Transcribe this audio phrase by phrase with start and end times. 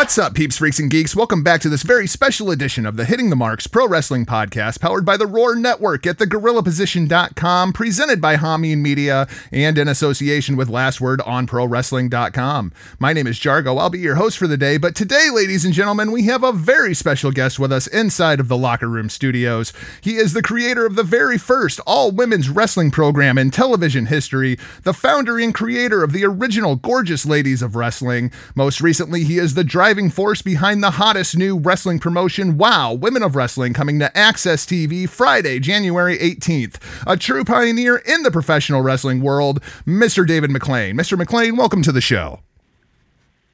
[0.00, 1.14] What's up, peeps, freaks, and geeks?
[1.14, 4.80] Welcome back to this very special edition of the Hitting the Marks Pro Wrestling Podcast,
[4.80, 10.70] powered by the Roar Network at thegorillaposition.com, presented by Hameen Media, and in association with
[10.70, 12.72] Last Word on ProWrestling.com.
[12.98, 13.78] My name is Jargo.
[13.78, 16.50] I'll be your host for the day, but today, ladies and gentlemen, we have a
[16.50, 19.70] very special guest with us inside of the Locker Room Studios.
[20.00, 24.58] He is the creator of the very first all women's wrestling program in television history,
[24.82, 28.32] the founder and creator of the original Gorgeous Ladies of Wrestling.
[28.54, 33.24] Most recently, he is the driving force behind the hottest new wrestling promotion, Wow, Women
[33.24, 36.76] of Wrestling, coming to AXS TV Friday, January 18th.
[37.08, 40.24] A true pioneer in the professional wrestling world, Mr.
[40.24, 40.94] David McLane.
[40.94, 41.20] Mr.
[41.20, 42.38] McLane, welcome to the show.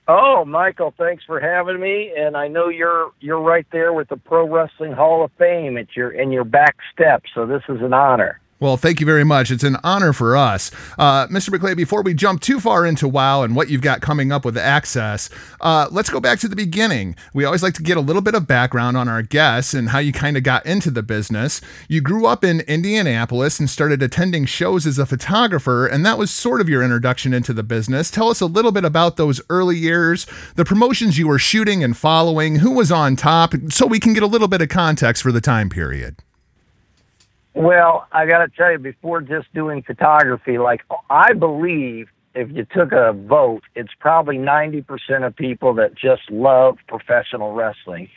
[0.08, 2.12] Oh, Michael, thanks for having me.
[2.14, 5.96] And I know you're you're right there with the Pro Wrestling Hall of Fame at
[5.96, 8.42] your in your back step, so this is an honor.
[8.58, 9.50] Well, thank you very much.
[9.50, 10.70] It's an honor for us.
[10.98, 11.50] Uh, Mr.
[11.50, 14.56] McLane, before we jump too far into WoW and what you've got coming up with
[14.56, 17.16] AXS, uh, let's go back to the beginning.
[17.34, 19.98] We always like to get a little bit of background on our guests and how
[19.98, 21.60] you kind of got into the business.
[21.86, 26.30] You grew up in Indianapolis and started attending shows as a photographer, and that was
[26.30, 28.10] sort of your introduction into the business.
[28.10, 31.94] Tell us a little bit about those early years, the promotions you were shooting and
[31.94, 35.30] following, who was on top, so we can get a little bit of context for
[35.30, 36.22] the time period.
[37.56, 42.66] Well, I got to tell you, before just doing photography, like I believe if you
[42.70, 48.10] took a vote, it's probably 90% of people that just love professional wrestling.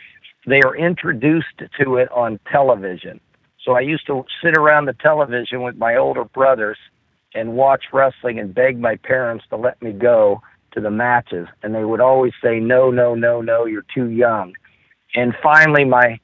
[0.45, 3.21] They are introduced to it on television.
[3.63, 6.77] So I used to sit around the television with my older brothers
[7.33, 10.41] and watch wrestling and beg my parents to let me go
[10.73, 11.47] to the matches.
[11.63, 14.51] And they would always say, no, no, no, no, you're too young.
[15.15, 16.19] And finally, my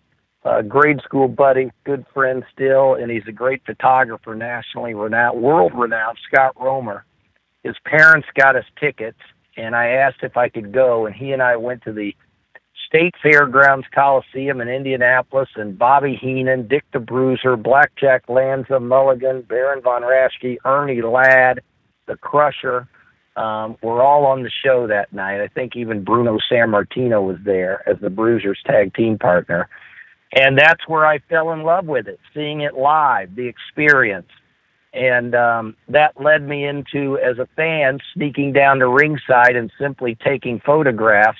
[0.45, 5.73] uh, grade school buddy, good friend still, and he's a great photographer, nationally renowned, world
[5.75, 7.03] renowned, Scott Romer.
[7.63, 9.17] His parents got us tickets,
[9.57, 12.13] and I asked if I could go, and he and I went to the
[12.87, 19.81] State Fairgrounds Coliseum in Indianapolis, and Bobby Heenan, Dick the Bruiser, Blackjack Lanza, Mulligan, Baron
[19.81, 21.61] von Raschke, Ernie Ladd,
[22.05, 22.87] The Crusher,
[23.35, 25.41] um, were all on the show that night.
[25.41, 29.67] I think even Bruno Sammartino was there as the Bruisers tag team partner
[30.35, 34.27] and that's where I fell in love with it, seeing it live, the experience.
[34.93, 40.17] And um, that led me into, as a fan, sneaking down to ringside and simply
[40.25, 41.39] taking photographs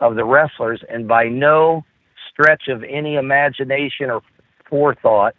[0.00, 0.82] of the wrestlers.
[0.88, 1.84] And by no
[2.30, 4.22] stretch of any imagination or
[4.70, 5.34] forethought,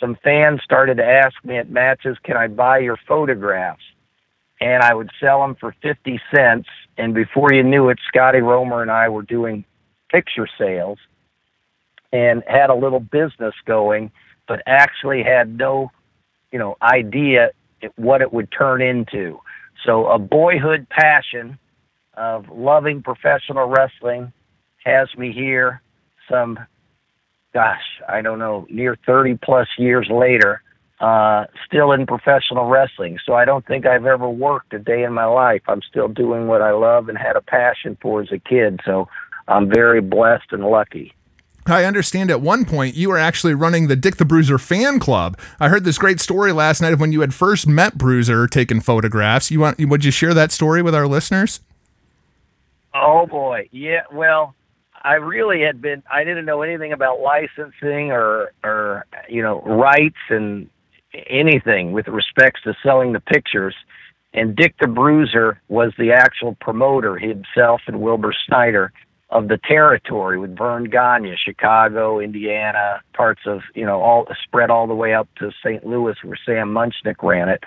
[0.00, 3.82] some fans started to ask me at matches, Can I buy your photographs?
[4.60, 6.68] And I would sell them for 50 cents.
[6.96, 9.64] And before you knew it, Scotty Romer and I were doing
[10.10, 10.98] picture sales
[12.12, 14.10] and had a little business going,
[14.46, 15.90] but actually had no,
[16.50, 17.50] you know, idea
[17.96, 19.40] what it would turn into.
[19.84, 21.58] So a boyhood passion
[22.14, 24.32] of loving professional wrestling
[24.84, 25.80] has me here
[26.30, 26.58] some
[27.52, 30.62] gosh, I don't know, near 30 plus years later,
[31.00, 33.18] uh, still in professional wrestling.
[33.26, 35.62] So I don't think I've ever worked a day in my life.
[35.68, 38.80] I'm still doing what I love and had a passion for as a kid.
[38.84, 39.08] So
[39.48, 41.14] I'm very blessed and lucky.
[41.66, 45.38] I understand at one point you were actually running the Dick the Bruiser fan club.
[45.60, 48.80] I heard this great story last night of when you had first met Bruiser taking
[48.80, 49.50] photographs.
[49.50, 51.60] You want would you share that story with our listeners?
[52.94, 53.68] Oh boy.
[53.70, 54.54] Yeah, well,
[55.02, 60.18] I really had been I didn't know anything about licensing or or you know, rights
[60.30, 60.68] and
[61.28, 63.74] anything with respects to selling the pictures.
[64.34, 68.92] And Dick the Bruiser was the actual promoter himself and Wilbur Snyder
[69.32, 74.86] of the territory with Verne Gagne, Chicago, Indiana, parts of you know all spread all
[74.86, 75.84] the way up to St.
[75.86, 77.64] Louis where Sam Muchnick ran it.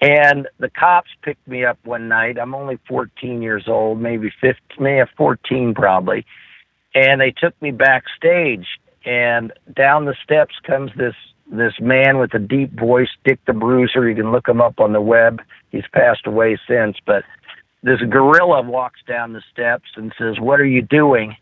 [0.00, 2.38] And the cops picked me up one night.
[2.38, 6.24] I'm only 14 years old, maybe 15, maybe 14 probably,
[6.94, 8.66] and they took me backstage.
[9.04, 11.14] And down the steps comes this
[11.50, 14.08] this man with a deep voice, Dick the Bruiser.
[14.08, 15.40] You can look him up on the web.
[15.70, 17.24] He's passed away since, but
[17.82, 21.36] this gorilla walks down the steps and says, What are you doing?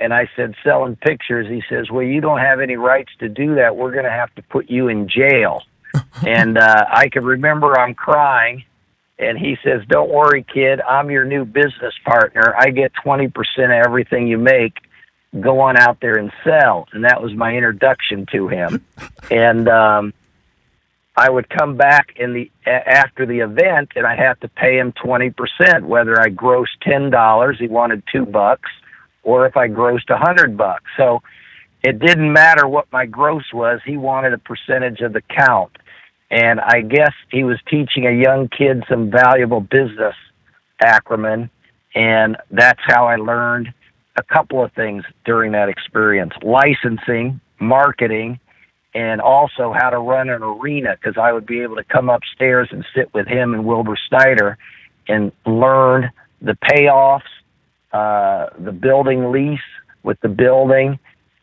[0.00, 1.46] And I said, Selling pictures.
[1.48, 3.76] He says, Well, you don't have any rights to do that.
[3.76, 5.62] We're going to have to put you in jail.
[6.26, 8.64] and uh, I can remember I'm crying.
[9.18, 10.80] And he says, Don't worry, kid.
[10.80, 12.54] I'm your new business partner.
[12.58, 13.30] I get 20%
[13.64, 14.78] of everything you make.
[15.40, 16.88] Go on out there and sell.
[16.92, 18.84] And that was my introduction to him.
[19.30, 20.14] and, um,
[21.16, 24.92] I would come back in the after the event and I have to pay him
[24.92, 28.70] 20% whether I grossed $10 he wanted 2 bucks
[29.22, 30.84] or if I grossed a 100 bucks.
[30.96, 31.22] So
[31.82, 35.72] it didn't matter what my gross was he wanted a percentage of the count.
[36.30, 40.14] And I guess he was teaching a young kid some valuable business
[40.82, 41.50] acumen
[41.94, 43.72] And that's how I learned
[44.16, 46.32] a couple of things during that experience.
[46.42, 48.40] Licensing, marketing,
[48.94, 52.68] and also how to run an arena because I would be able to come upstairs
[52.70, 54.58] and sit with him and Wilbur Snyder
[55.08, 56.10] and learn
[56.40, 57.22] the payoffs,
[57.92, 59.60] uh, the building lease
[60.02, 60.98] with the building,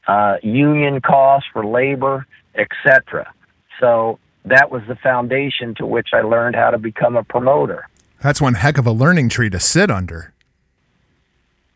[0.08, 2.26] uh, union costs for labor,
[2.56, 3.32] etc.
[3.80, 7.88] So that was the foundation to which I learned how to become a promoter.
[8.22, 10.34] That's one heck of a learning tree to sit under.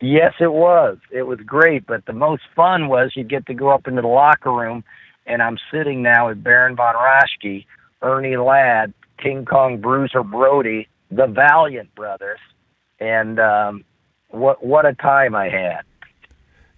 [0.00, 0.98] Yes, it was.
[1.10, 4.08] It was great, but the most fun was you get to go up into the
[4.08, 4.84] locker room,
[5.26, 7.64] and I'm sitting now with Baron von Raschke,
[8.02, 12.40] Ernie Ladd, King Kong Bruiser Brody, the Valiant brothers,
[13.00, 13.84] and um,
[14.28, 15.82] what what a time I had.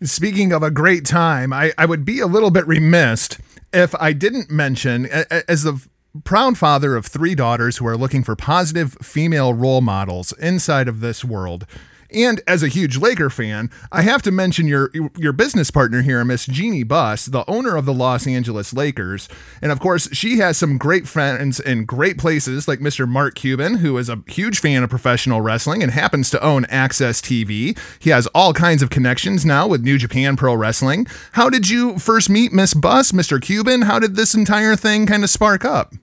[0.03, 3.31] Speaking of a great time, I, I would be a little bit remiss
[3.73, 5.87] if I didn't mention, as the
[6.23, 11.01] proud father of three daughters who are looking for positive female role models inside of
[11.01, 11.67] this world,
[12.11, 16.25] and as a huge Laker fan, I have to mention your your business partner here,
[16.25, 19.29] Miss Jeanie Buss, the owner of the Los Angeles Lakers.
[19.61, 23.09] And of course, she has some great friends in great places like Mr.
[23.09, 27.21] Mark Cuban, who is a huge fan of professional wrestling and happens to own AXS
[27.23, 27.79] TV.
[27.99, 31.07] He has all kinds of connections now with New Japan Pro Wrestling.
[31.33, 33.41] How did you first meet Miss Buss, Mr.
[33.41, 33.83] Cuban?
[33.83, 35.95] How did this entire thing kind of spark up?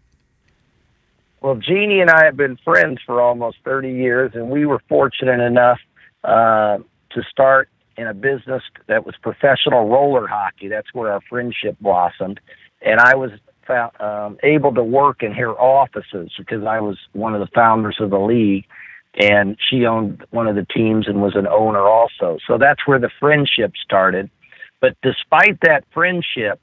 [1.43, 5.41] Well, Jeanie and I have been friends for almost 30 years, and we were fortunate
[5.41, 5.77] enough
[6.23, 6.77] uh,
[7.11, 10.67] to start in a business that was professional roller hockey.
[10.67, 12.39] That's where our friendship blossomed.
[12.81, 13.31] And I was
[13.67, 17.97] found, um, able to work in her offices because I was one of the founders
[17.99, 18.65] of the league.
[19.19, 22.39] And she owned one of the teams and was an owner also.
[22.47, 24.29] So that's where the friendship started.
[24.81, 26.59] But despite that friendship,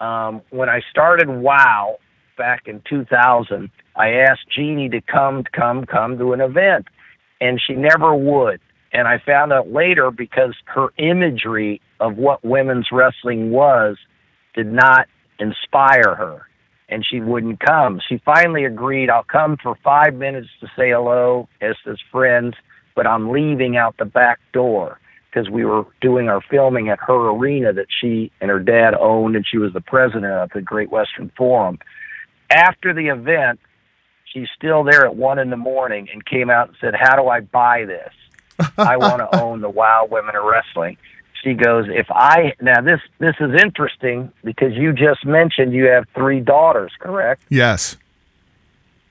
[0.00, 1.98] um, when I started WOW
[2.38, 6.88] back in 2000, I asked Jeanie to come, come, come to an event,
[7.40, 8.60] and she never would.
[8.92, 13.96] And I found out later because her imagery of what women's wrestling was
[14.54, 15.06] did not
[15.38, 16.46] inspire her
[16.90, 18.00] and she wouldn't come.
[18.06, 22.54] She finally agreed, I'll come for five minutes to say hello as his friends,
[22.96, 24.98] but I'm leaving out the back door
[25.30, 29.36] because we were doing our filming at her arena that she and her dad owned,
[29.36, 31.78] and she was the president of the Great Western Forum.
[32.50, 33.60] After the event,
[34.24, 37.28] she's still there at one in the morning and came out and said, How do
[37.28, 38.12] I buy this?
[38.78, 40.96] I want to own the Wow Women of Wrestling.
[41.42, 46.04] She goes, if I now this this is interesting because you just mentioned you have
[46.14, 47.42] three daughters, correct?
[47.48, 47.96] Yes.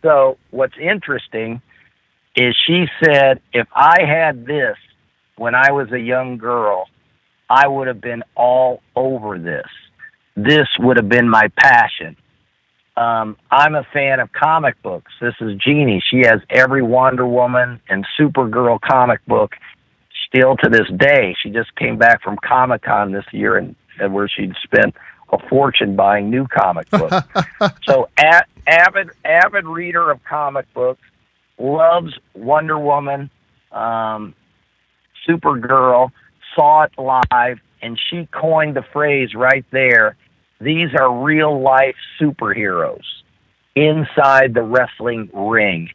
[0.03, 1.61] So what's interesting
[2.35, 4.77] is she said, if I had this
[5.35, 6.87] when I was a young girl,
[7.49, 9.67] I would have been all over this.
[10.35, 12.15] This would have been my passion.
[12.99, 15.13] Um, I'm a fan of comic books.
[15.21, 16.03] This is Jeanie.
[16.05, 19.53] She has every Wonder Woman and Supergirl comic book
[20.27, 21.33] still to this day.
[21.41, 24.95] She just came back from Comic Con this year and, and where she'd spent
[25.31, 27.15] a fortune buying new comic books.
[27.85, 31.01] so a- avid avid reader of comic books,
[31.57, 33.29] loves Wonder Woman,
[33.71, 34.35] um,
[35.25, 36.11] Supergirl,
[36.53, 40.17] saw it live, and she coined the phrase right there
[40.61, 43.06] these are real life superheroes
[43.75, 45.89] inside the wrestling ring.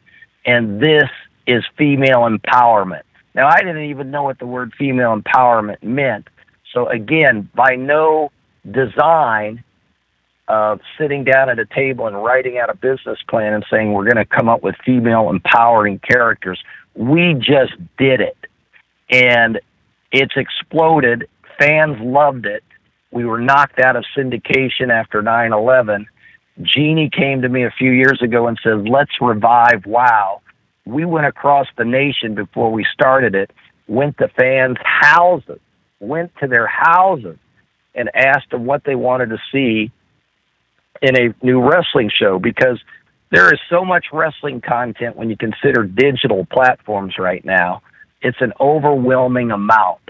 [0.45, 1.09] And this
[1.47, 3.03] is female empowerment.
[3.33, 6.27] Now, I didn't even know what the word female empowerment meant.
[6.73, 8.31] So, again, by no
[8.69, 9.63] design
[10.47, 14.03] of sitting down at a table and writing out a business plan and saying we're
[14.03, 16.59] going to come up with female empowering characters,
[16.95, 18.37] we just did it.
[19.09, 19.59] And
[20.11, 21.27] it's exploded.
[21.59, 22.63] Fans loved it
[23.15, 26.05] we were knocked out of syndication after 9 11.
[26.61, 30.41] Jeanie came to me a few years ago and said, Let's revive WOW.
[30.85, 33.51] We went across the nation before we started it,
[33.87, 35.59] went to fans' houses,
[36.01, 37.37] went to their houses,
[37.95, 39.91] and asked them what they wanted to see
[41.01, 42.79] in a new wrestling show because
[43.31, 47.81] there is so much wrestling content when you consider digital platforms right now.
[48.21, 50.01] It's an overwhelming amount.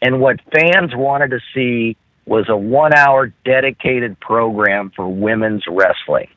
[0.00, 1.96] And what fans wanted to see
[2.26, 6.28] was a one hour dedicated program for women's wrestling.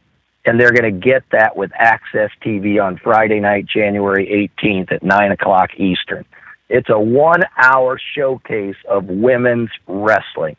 [0.45, 5.03] And they're going to get that with AXS TV on Friday night, January 18th at
[5.03, 6.25] 9 o'clock Eastern.
[6.69, 10.55] It's a one hour showcase of women's wrestling.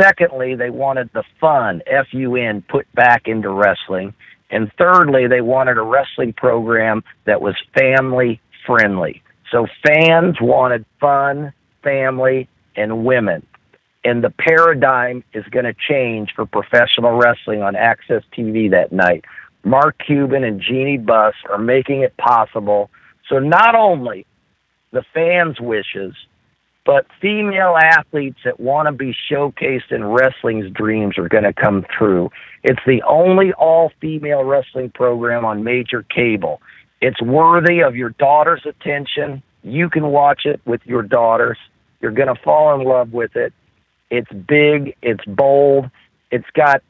[0.00, 4.14] Secondly, they wanted the fun, F U N, put back into wrestling.
[4.50, 9.22] And thirdly, they wanted a wrestling program that was family friendly.
[9.52, 11.52] So fans wanted fun,
[11.82, 13.46] family, and women
[14.04, 19.24] and the paradigm is going to change for professional wrestling on AXS TV that night.
[19.64, 22.90] Mark Cuban and Jeanie Buss are making it possible.
[23.28, 24.26] So not only
[24.92, 26.14] the fans' wishes,
[26.84, 31.86] but female athletes that want to be showcased in wrestling's dreams are going to come
[31.90, 32.30] true.
[32.62, 36.60] It's the only all female wrestling program on major cable.
[37.00, 39.42] It's worthy of your daughter's attention.
[39.62, 41.56] You can watch it with your daughters.
[42.02, 43.54] You're going to fall in love with it.
[44.16, 45.90] It's big, it's bold,
[46.30, 46.82] it's got,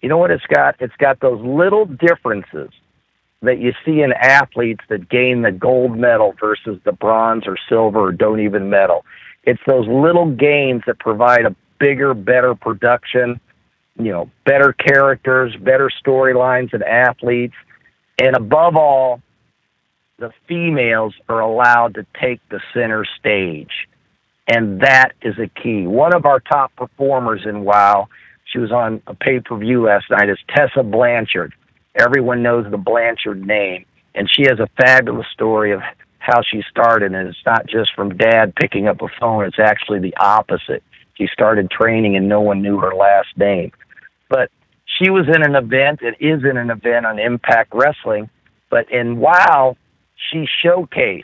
[0.00, 0.76] you know what it's got?
[0.80, 2.70] It's got those little differences
[3.42, 8.00] that you see in athletes that gain the gold medal versus the bronze or silver
[8.00, 9.04] or don't even medal.
[9.44, 13.40] It's those little gains that provide a bigger, better production,
[13.98, 17.54] you know, better characters, better storylines and athletes.
[18.18, 19.22] And above all,
[20.18, 23.88] the females are allowed to take the center stage.
[24.50, 25.86] And that is a key.
[25.86, 28.08] One of our top performers in WOW,
[28.52, 31.54] she was on a pay per view last night, is Tessa Blanchard.
[31.94, 33.84] Everyone knows the Blanchard name,
[34.16, 35.80] and she has a fabulous story of
[36.18, 37.14] how she started.
[37.14, 40.82] And it's not just from dad picking up a phone, it's actually the opposite.
[41.14, 43.70] She started training and no one knew her last name.
[44.28, 44.50] But
[44.98, 48.28] she was in an event, it is in an event on Impact Wrestling,
[48.68, 49.76] but in WOW,
[50.30, 51.22] she showcased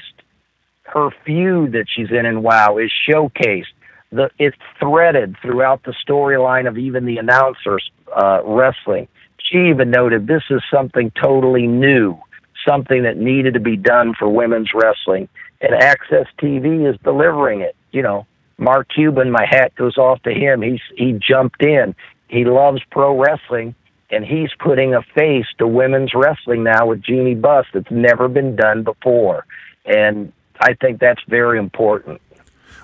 [0.92, 3.66] her feud that she's in in WOW is showcased.
[4.12, 9.08] The it's threaded throughout the storyline of even the announcers uh, wrestling
[9.50, 12.18] she even noted this is something totally new,
[12.66, 15.28] something that needed to be done for women's wrestling.
[15.60, 17.76] And AXS TV is delivering it.
[17.92, 18.26] You know,
[18.58, 20.62] Mark Cuban, my hat goes off to him.
[20.62, 21.94] He's he jumped in.
[22.28, 23.74] He loves pro wrestling
[24.10, 28.54] and he's putting a face to women's wrestling now with Jeanie Buss that's never been
[28.56, 29.44] done before.
[29.84, 32.20] And I think that's very important.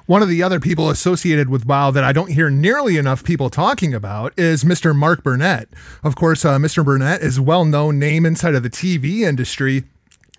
[0.06, 3.50] One of the other people associated with WoW that I don't hear nearly enough people
[3.50, 4.94] talking about is Mr.
[4.94, 5.68] Mark Burnett.
[6.02, 6.84] Of course, uh, Mr.
[6.84, 9.84] Burnett is a well known name inside of the TV industry.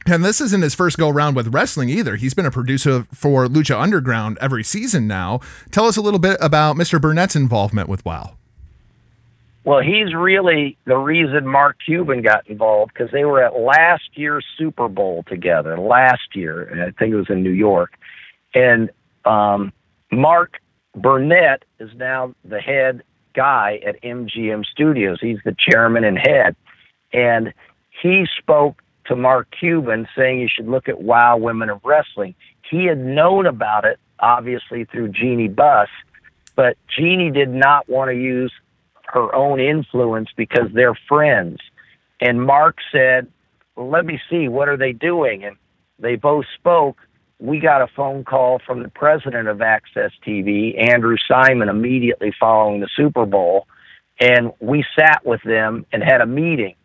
[0.06, 2.18] And this isn't his first go round with wrestling either.
[2.18, 5.40] He's been a producer for Lucha Underground every season now.
[5.72, 7.00] Tell us a little bit about Mr.
[7.00, 8.36] Burnett's involvement with WoW.
[9.65, 14.46] Well, he's really the reason Mark Cuban got involved because they were at last year's
[14.58, 15.79] Super Bowl together.
[15.79, 17.93] Last year, I think it was in New York,
[18.53, 18.89] and
[19.25, 19.72] um,
[20.12, 20.60] Mark
[20.96, 23.03] Burnett is now the head
[23.34, 25.20] guy at MGM Studios.
[25.22, 26.55] He's the chairman and head.
[27.12, 27.53] And
[28.01, 32.36] he spoke to Mark Cuban saying you should look at Wow Women of Wrestling.
[32.70, 35.89] He had known about it, obviously, through Jeanie Buss,
[36.55, 38.51] but Jeanie did not want to use
[39.13, 41.60] her own influence because they're friends.
[42.20, 43.27] And Mark said,
[43.75, 45.43] let me see, what are they doing?
[45.43, 45.55] And
[46.00, 46.98] they both spoke
[47.43, 52.79] we got a phone call from the president of AXS TV, Andrew Simon, immediately following
[52.79, 53.67] the Super Bowl.
[54.17, 56.75] And we sat with them and had a meeting.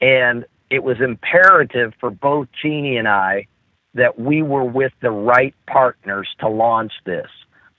[0.00, 3.48] And it was imperative for both Jeanie and I
[3.92, 7.28] that we were with the right partners to launch this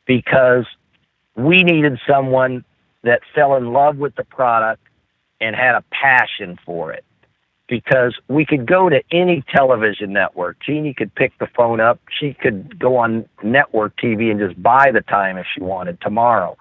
[0.05, 0.65] because
[1.35, 2.63] we needed someone
[3.03, 4.81] that fell in love with the product
[5.41, 7.03] and had a passion for it
[7.67, 10.57] because we could go to any television network.
[10.65, 11.99] Jeanie could pick the phone up.
[12.19, 16.57] She could go on network TV and just buy the time if she wanted tomorrow.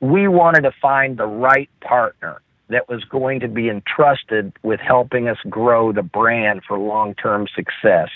[0.00, 5.28] We wanted to find the right partner that was going to be entrusted with helping
[5.28, 8.08] us grow the brand for long term success.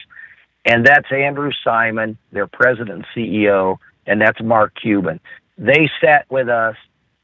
[0.65, 5.21] And that's Andrew Simon, their president and CEO, and that's Mark Cuban.
[5.57, 6.77] They sat with us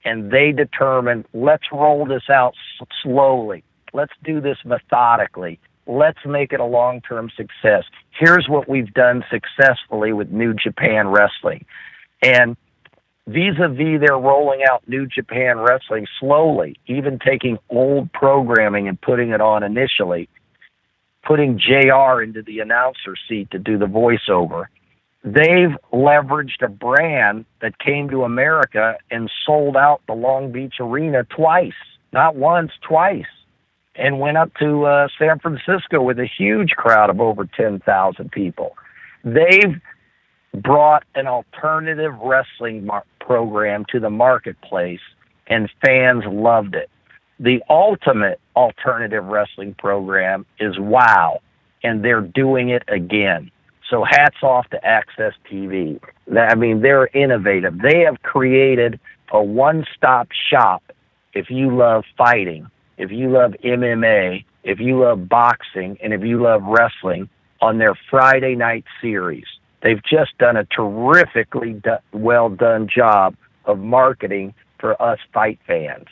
[0.04, 2.54] and they determined let's roll this out
[3.02, 5.60] slowly Let's do this methodically.
[5.86, 7.84] Let's make it a long term success.
[8.10, 11.64] Here's what we've done successfully with New Japan Wrestling.
[12.20, 12.56] And
[13.28, 19.00] vis a vis, they're rolling out New Japan Wrestling slowly, even taking old programming and
[19.00, 20.28] putting it on initially,
[21.22, 24.66] putting JR into the announcer seat to do the voiceover.
[25.24, 31.24] They've leveraged a brand that came to America and sold out the Long Beach Arena
[31.24, 31.72] twice,
[32.12, 33.24] not once, twice
[33.96, 38.76] and went up to uh, San Francisco with a huge crowd of over 10,000 people.
[39.24, 39.80] They've
[40.52, 45.00] brought an alternative wrestling mar- program to the marketplace,
[45.46, 46.90] and fans loved it.
[47.40, 51.40] The ultimate alternative wrestling program is WOW,
[51.82, 53.50] and they're doing it again.
[53.90, 56.00] So hats off to AXS TV.
[56.36, 57.78] I mean, they're innovative.
[57.80, 58.98] They have created
[59.30, 60.82] a one-stop shop
[61.34, 66.42] if you love fighting if you love MMA, if you love boxing, and if you
[66.42, 67.28] love wrestling
[67.60, 69.46] on their Friday night series.
[69.82, 76.06] They've just done a terrifically do- well done job of marketing for us fight fans.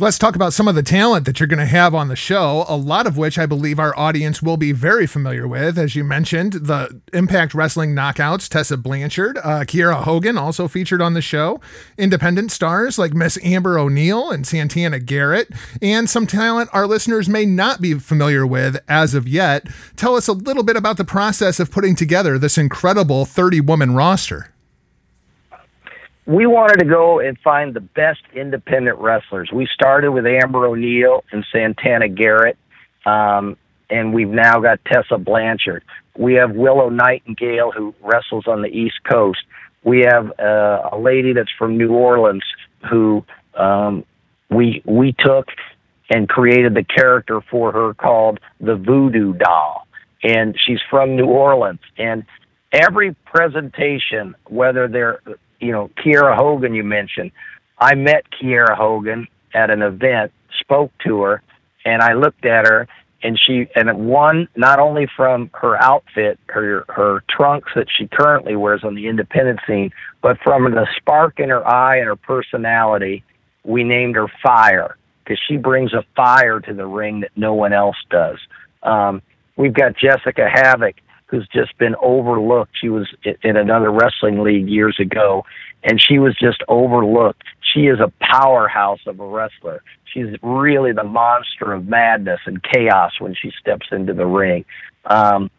[0.00, 2.64] Let's talk about some of the talent that you're going to have on the show,
[2.66, 5.78] a lot of which I believe our audience will be very familiar with.
[5.78, 11.14] As you mentioned, the Impact Wrestling Knockouts, Tessa Blanchard, uh, Kiera Hogan also featured on
[11.14, 11.60] the show,
[11.96, 15.48] independent stars like Miss Amber O'Neal and Santana Garrett,
[15.80, 19.68] and some talent our listeners may not be familiar with as of yet.
[19.94, 23.94] Tell us a little bit about the process of putting together this incredible 30 woman
[23.94, 24.53] roster
[26.26, 29.50] we wanted to go and find the best independent wrestlers.
[29.52, 32.56] We started with Amber O'Neal and Santana Garrett,
[33.04, 33.56] um,
[33.90, 35.84] and we've now got Tessa Blanchard.
[36.16, 39.40] We have Willow Nightingale who wrestles on the East Coast.
[39.82, 42.44] We have uh, a lady that's from New Orleans
[42.90, 44.04] who um,
[44.50, 45.48] we we took
[46.10, 49.86] and created the character for her called the Voodoo Doll,
[50.22, 51.80] and she's from New Orleans.
[51.98, 52.24] And
[52.72, 55.20] every presentation, whether they're
[55.64, 57.32] you know, Kiera Hogan, you mentioned.
[57.78, 61.42] I met Kiera Hogan at an event, spoke to her,
[61.84, 62.86] and I looked at her,
[63.22, 68.54] and she, and one, not only from her outfit, her her trunks that she currently
[68.54, 69.90] wears on the independent scene,
[70.20, 73.24] but from the spark in her eye and her personality,
[73.64, 77.72] we named her Fire because she brings a fire to the ring that no one
[77.72, 78.38] else does.
[78.82, 79.22] Um,
[79.56, 80.96] we've got Jessica Havoc,
[81.34, 82.72] who's just been overlooked.
[82.80, 83.08] She was
[83.42, 85.44] in another wrestling league years ago,
[85.82, 87.42] and she was just overlooked.
[87.72, 89.82] She is a powerhouse of a wrestler.
[90.12, 94.64] She's really the monster of madness and chaos when she steps into the ring.
[95.06, 95.50] Um,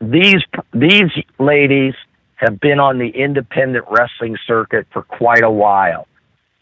[0.00, 0.42] these
[0.74, 1.94] these ladies
[2.36, 6.08] have been on the independent wrestling circuit for quite a while.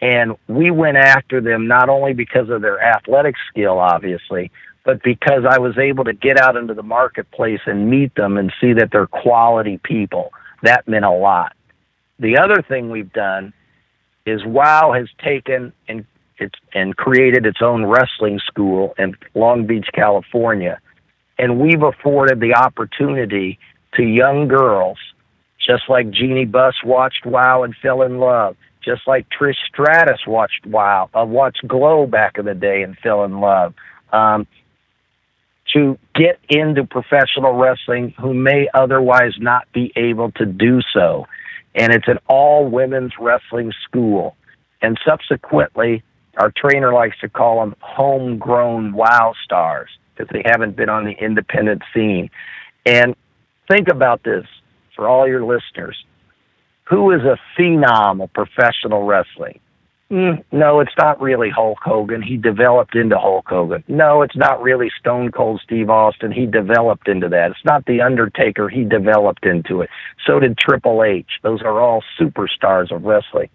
[0.03, 4.50] And we went after them not only because of their athletic skill, obviously,
[4.85, 8.53] but because I was able to get out into the marketplace and meet them and
[8.61, 10.33] see that they're quality people.
[10.63, 11.55] That meant a lot.
[12.19, 13.53] The other thing we've done
[14.27, 16.05] is WOW has taken and
[16.39, 20.81] it's and created its own wrestling school in Long Beach, California.
[21.38, 23.59] And we've afforded the opportunity
[23.95, 24.99] to young girls,
[25.64, 30.66] just like Jeanie Buss watched WOW and fell in love, just like Trish Stratus watched
[30.66, 33.75] WOW, uh, watched Glow back in the day and fell in love.
[34.12, 34.47] Um,
[35.74, 41.26] to get into professional wrestling who may otherwise not be able to do so.
[41.74, 44.37] And it's an all women's wrestling school.
[44.83, 46.02] And subsequently,
[46.37, 51.12] our trainer likes to call them homegrown wow stars because they haven't been on the
[51.12, 52.30] independent scene.
[52.87, 53.14] And
[53.70, 54.46] think about this
[54.96, 55.96] for all your listeners.
[56.85, 59.61] Who is a phenom of professional wrestling?
[60.11, 62.20] Mm, no, it's not really Hulk Hogan.
[62.20, 63.85] He developed into Hulk Hogan.
[63.87, 66.33] No, it's not really Stone Cold Steve Austin.
[66.33, 67.53] He developed into that.
[67.53, 68.68] It's not The Undertaker.
[68.68, 69.90] He developed into it.
[70.27, 71.29] So did Triple H.
[71.44, 73.51] Those are all superstars of wrestling.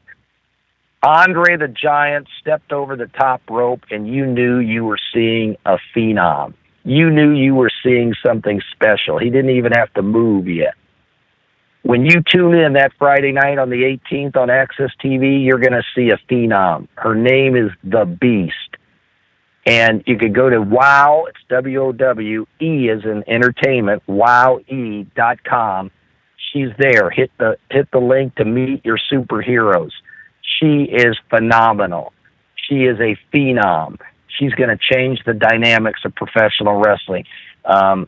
[1.04, 5.78] Andre the Giant stepped over the top rope, and you knew you were seeing a
[5.94, 6.54] phenom.
[6.86, 9.20] You knew you were seeing something special.
[9.20, 10.76] He didn't even have to move yet
[11.86, 15.72] when you tune in that Friday night on the 18th on AXS TV, you're going
[15.72, 16.88] to see a phenom.
[16.96, 18.56] Her name is The Beast.
[19.68, 25.92] And you could go to WOW, it's W O W E as in entertainment, wowe.com.
[26.52, 27.12] She's there.
[27.12, 29.92] Hit the hit the link to meet your superheroes.
[30.42, 32.14] She is phenomenal.
[32.68, 34.00] She is a phenom.
[34.40, 37.26] She's going to change the dynamics of professional wrestling.
[37.64, 38.08] Um,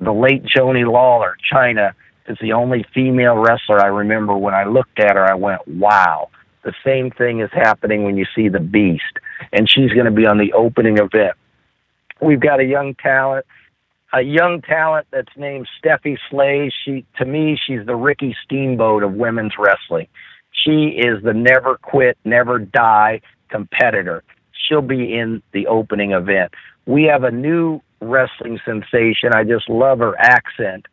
[0.00, 1.92] the late Joanie Laurer, Chyna,
[2.26, 6.30] is the only female wrestler I remember when I looked at her, I went, wow.
[6.62, 9.18] The same thing is happening when you see the Beast,
[9.52, 11.36] and she's going to be on the opening event.
[12.20, 13.44] We've got a young talent,
[14.14, 16.70] a young talent that's named Steffi Slay.
[16.84, 20.06] She, to me, she's the Ricky Steamboat of women's wrestling.
[20.52, 24.24] She is the never quit, never die competitor.
[24.52, 26.54] She'll be in the opening event.
[26.86, 29.32] We have a new wrestling sensation.
[29.34, 30.86] I just love her accent.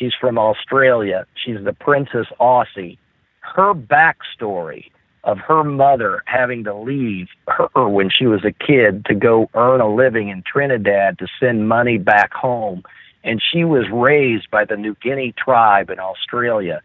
[0.00, 1.26] She's from Australia.
[1.34, 2.96] She's the Princess Aussie.
[3.40, 4.90] Her backstory
[5.24, 9.82] of her mother having to leave her when she was a kid to go earn
[9.82, 12.82] a living in Trinidad to send money back home.
[13.22, 16.80] And she was raised by the New Guinea tribe in Australia.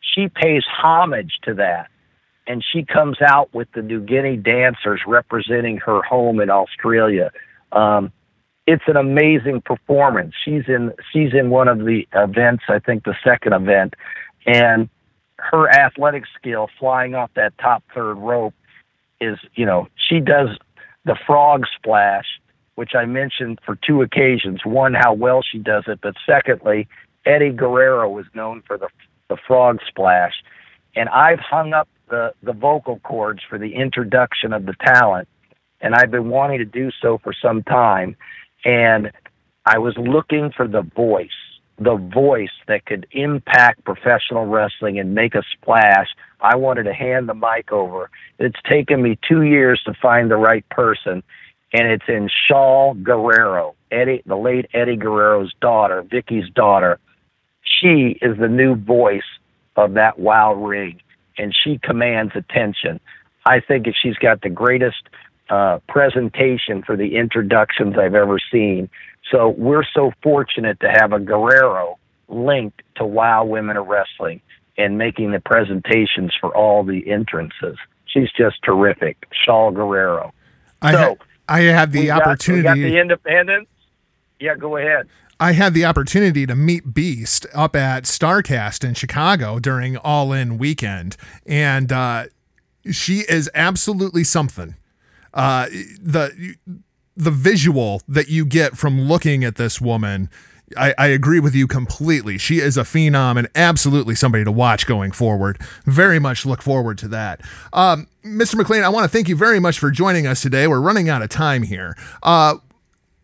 [0.00, 1.88] She pays homage to that.
[2.46, 7.30] And she comes out with the New Guinea dancers representing her home in Australia.
[7.72, 8.12] Um,
[8.68, 10.34] it's an amazing performance.
[10.44, 13.94] She's in she's in one of the events, I think the second event,
[14.44, 14.90] and
[15.38, 18.52] her athletic skill flying off that top third rope
[19.22, 20.50] is, you know, she does
[21.06, 22.26] the frog splash,
[22.74, 24.60] which I mentioned for two occasions.
[24.66, 26.88] One, how well she does it, but secondly,
[27.24, 28.88] Eddie Guerrero was known for the
[29.30, 30.34] the frog splash,
[30.94, 35.26] and I've hung up the the vocal cords for the introduction of the talent
[35.80, 38.16] and I've been wanting to do so for some time.
[38.64, 39.10] And
[39.64, 41.28] I was looking for the voice,
[41.78, 46.08] the voice that could impact professional wrestling and make a splash.
[46.40, 48.10] I wanted to hand the mic over.
[48.38, 51.22] It's taken me two years to find the right person,
[51.72, 56.98] and it's in Shaul Guerrero, Eddie, the late Eddie Guerrero's daughter, Vicky's daughter.
[57.62, 59.22] She is the new voice
[59.76, 61.00] of that wild ring,
[61.36, 63.00] and she commands attention.
[63.46, 65.02] I think she's got the greatest
[65.50, 68.88] uh, presentation for the introductions I've ever seen.
[69.30, 74.40] So we're so fortunate to have a Guerrero linked to WOW Women of Wrestling
[74.76, 77.76] and making the presentations for all the entrances.
[78.06, 80.32] She's just terrific, Shaul Guerrero.
[80.80, 81.14] I so, ha-
[81.48, 82.62] I had the opportunity.
[82.62, 83.68] Got, we got the independence.
[84.40, 85.08] Yeah, go ahead.
[85.40, 90.58] I had the opportunity to meet Beast up at Starcast in Chicago during All In
[90.58, 92.26] weekend, and uh,
[92.90, 94.74] she is absolutely something.
[95.34, 95.66] Uh,
[96.00, 96.56] the
[97.16, 100.30] the visual that you get from looking at this woman.
[100.76, 102.36] I, I, agree with you completely.
[102.36, 105.58] She is a phenom and absolutely somebody to watch going forward.
[105.86, 107.40] Very much look forward to that.
[107.72, 108.60] Um, Mr.
[108.60, 110.66] McLane, I want to thank you very much for joining us today.
[110.66, 111.96] We're running out of time here.
[112.22, 112.56] Uh,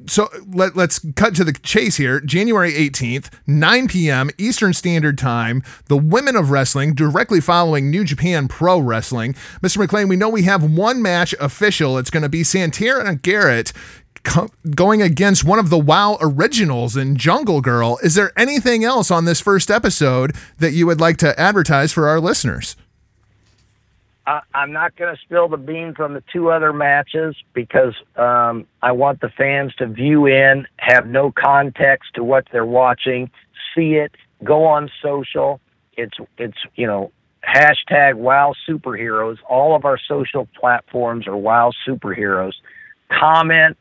[0.07, 2.21] so let, us cut to the chase here.
[2.21, 4.31] January 18th, 9 p.m.
[4.39, 9.35] Eastern Standard Time, the Women of Wrestling, directly following New Japan Pro Wrestling.
[9.63, 9.85] Mr.
[9.85, 11.97] McLane, we know we have one match official.
[11.97, 13.73] It's going to be Santana Garrett
[14.25, 17.99] co- going against one of the WoW originals in Jungle Girl.
[18.03, 22.09] Is there anything else on this first episode that you would like to advertise for
[22.09, 22.77] our listeners?
[24.27, 28.67] I, am not going to spill the beans on the two other matches because um,
[28.83, 33.31] I want the fans to view in, have no context to what they're watching,
[33.75, 35.61] see it, go on social.
[35.97, 37.13] It's it's you know
[37.47, 39.37] hashtag Wow Superheroes.
[39.49, 42.55] All of our social platforms are Wow Superheroes.
[43.11, 43.77] Comment.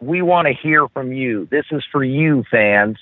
[0.00, 1.46] We want to hear from you.
[1.50, 2.98] This is for you, fans.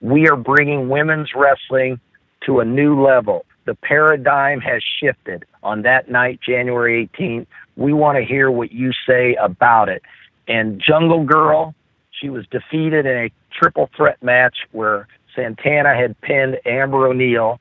[0.00, 2.00] We are bringing women's wrestling
[2.46, 7.46] to a new level the paradigm has shifted on that night, January 18th.
[7.76, 10.02] We want to hear what you say about it.
[10.46, 11.74] And Jungle Girl,
[12.10, 17.58] she was defeated in a triple threat match where Santana had pinned Amber O'Neal,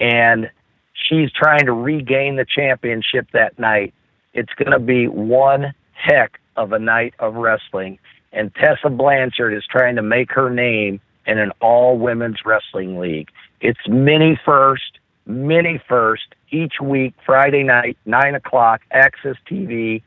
[0.00, 0.50] and
[0.94, 3.94] she's trying to regain the championship that night.
[4.34, 7.98] It's going to be one heck of a night of wrestling.
[8.32, 13.28] And Tessa Blanchard is trying to make her name in an all women's wrestling league.
[13.60, 20.02] It's mini first mini first each week, Friday night, 9 o'clock, AXS TV.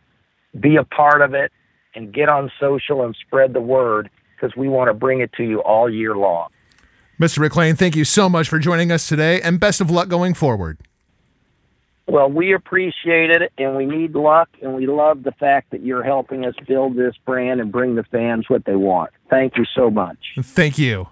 [0.59, 1.51] Be a part of it
[1.93, 5.43] and get on social and spread the word because we want to bring it to
[5.43, 6.49] you all year long.
[7.19, 7.45] Mr.
[7.45, 10.77] McLane, thank you so much for joining us today and best of luck going forward.
[12.07, 16.03] Well, we appreciate it and we need luck and we love the fact that you're
[16.03, 19.11] helping us build this brand and bring the fans what they want.
[19.29, 20.17] Thank you so much.
[20.41, 21.07] Thank you.